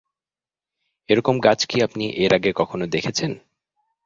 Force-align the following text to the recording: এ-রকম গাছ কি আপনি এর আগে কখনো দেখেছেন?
এ-রকম 1.09 1.35
গাছ 1.39 1.59
কি 1.65 1.77
আপনি 1.81 2.05
এর 2.23 2.31
আগে 2.33 2.51
কখনো 2.53 2.85
দেখেছেন? 2.87 3.31